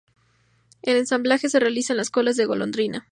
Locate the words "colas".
2.11-2.35